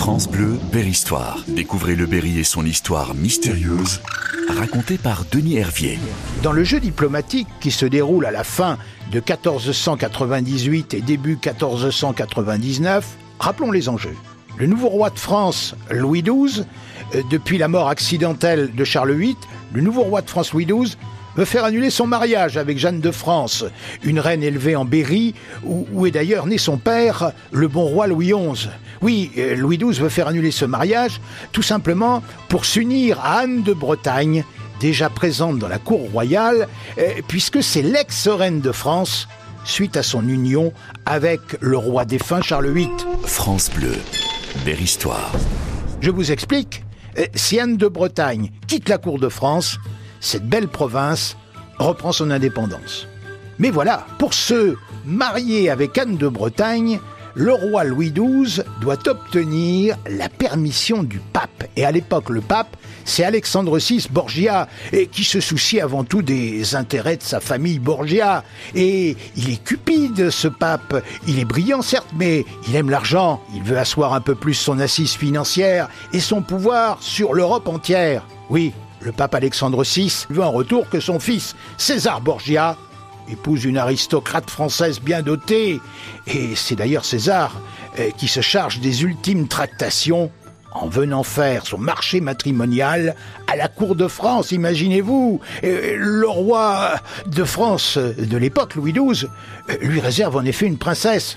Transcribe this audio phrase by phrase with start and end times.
[0.00, 1.44] France Bleu, Berry-Histoire.
[1.46, 4.00] Découvrez le Berry et son histoire mystérieuse,
[4.48, 5.98] racontée par Denis Hervier.
[6.42, 8.78] Dans le jeu diplomatique qui se déroule à la fin
[9.12, 13.06] de 1498 et début 1499,
[13.38, 14.16] rappelons les enjeux.
[14.56, 16.64] Le nouveau roi de France, Louis XII,
[17.14, 19.36] euh, depuis la mort accidentelle de Charles VIII,
[19.74, 20.96] le nouveau roi de France Louis XII
[21.36, 23.64] veut faire annuler son mariage avec Jeanne de France,
[24.02, 25.34] une reine élevée en Berry,
[25.64, 28.68] où, où est d'ailleurs né son père, le bon roi Louis XI.
[29.02, 31.20] Oui, euh, Louis XII veut faire annuler ce mariage,
[31.52, 34.44] tout simplement pour s'unir à Anne de Bretagne,
[34.80, 39.28] déjà présente dans la cour royale, euh, puisque c'est l'ex-reine de France,
[39.64, 40.72] suite à son union
[41.06, 42.88] avec le roi défunt Charles VIII.
[43.24, 43.94] France Bleu,
[44.64, 45.32] Berry-Histoire.
[46.00, 46.82] Je vous explique.
[47.18, 49.78] Euh, Si Anne de Bretagne quitte la cour de France,
[50.20, 51.36] cette belle province
[51.78, 53.08] reprend son indépendance.
[53.58, 57.00] Mais voilà, pour se marier avec Anne de Bretagne,
[57.34, 61.64] le roi Louis XII doit obtenir la permission du pape.
[61.76, 66.22] Et à l'époque, le pape, c'est Alexandre VI Borgia, et qui se soucie avant tout
[66.22, 68.44] des intérêts de sa famille Borgia.
[68.74, 71.02] Et il est cupide, ce pape.
[71.26, 73.42] Il est brillant, certes, mais il aime l'argent.
[73.54, 78.26] Il veut asseoir un peu plus son assise financière et son pouvoir sur l'Europe entière.
[78.48, 82.76] Oui, le pape Alexandre VI veut en retour que son fils, César Borgia,
[83.30, 85.80] épouse une aristocrate française bien dotée.
[86.26, 87.60] Et c'est d'ailleurs César
[87.98, 90.30] euh, qui se charge des ultimes tractations
[90.72, 93.16] en venant faire son marché matrimonial
[93.46, 95.40] à la cour de France, imaginez-vous.
[95.64, 96.94] Euh, Le roi
[97.26, 99.26] de France de l'époque, Louis XII,
[99.68, 101.36] euh, lui réserve en effet une princesse.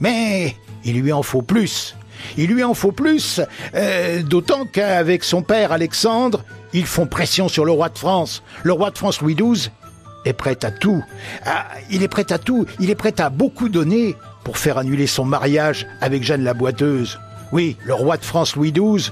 [0.00, 1.96] Mais il lui en faut plus.
[2.36, 3.40] Il lui en faut plus,
[3.74, 8.42] euh, d'autant qu'avec son père Alexandre, ils font pression sur le roi de France.
[8.62, 9.70] Le roi de France Louis XII
[10.24, 11.02] est prêt à tout.
[11.44, 12.66] Ah, il est prêt à tout.
[12.80, 17.18] Il est prêt à beaucoup donner pour faire annuler son mariage avec Jeanne la Boiteuse.
[17.52, 19.10] Oui, le roi de France Louis XII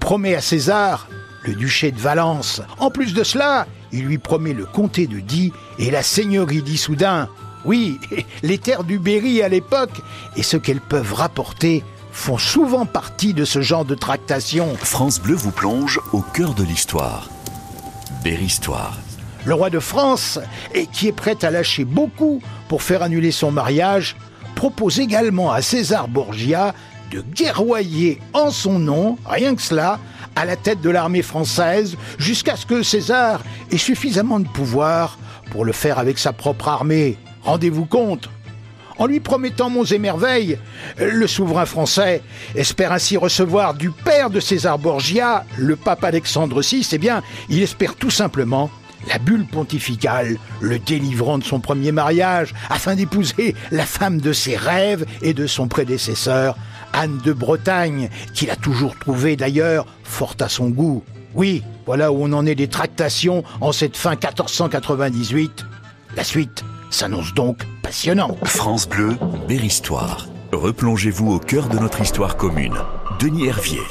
[0.00, 1.08] promet à César
[1.44, 2.62] le duché de Valence.
[2.78, 7.28] En plus de cela, il lui promet le comté de Die et la seigneurie d'Issoudun.
[7.64, 7.98] Oui,
[8.42, 10.00] les terres du Berry à l'époque
[10.36, 14.74] et ce qu'elles peuvent rapporter font souvent partie de ce genre de tractation.
[14.76, 17.28] France Bleu vous plonge au cœur de l'histoire.
[18.22, 18.96] Berry-Histoire.
[19.44, 20.38] Le roi de France,
[20.72, 24.16] et qui est prêt à lâcher beaucoup pour faire annuler son mariage,
[24.54, 26.72] propose également à César Borgia
[27.10, 29.98] de guerroyer en son nom, rien que cela,
[30.36, 35.18] à la tête de l'armée française, jusqu'à ce que César ait suffisamment de pouvoir
[35.50, 37.18] pour le faire avec sa propre armée.
[37.42, 38.30] Rendez-vous compte
[38.98, 40.58] en lui promettant monts et merveilles,
[40.98, 42.22] le souverain français
[42.54, 47.62] espère ainsi recevoir du père de César Borgia, le pape Alexandre VI, eh bien, il
[47.62, 48.70] espère tout simplement
[49.08, 54.56] la bulle pontificale, le délivrant de son premier mariage, afin d'épouser la femme de ses
[54.56, 56.56] rêves et de son prédécesseur,
[56.92, 61.02] Anne de Bretagne, qu'il a toujours trouvée d'ailleurs fort à son goût.
[61.34, 65.66] Oui, voilà où on en est des tractations en cette fin 1498.
[66.16, 68.46] La suite s'annonce donc passionnante.
[68.46, 69.16] France Bleu,
[69.48, 70.26] Berry-Histoire.
[70.52, 72.74] Replongez-vous au cœur de notre histoire commune.
[73.18, 73.82] Denis Hervier.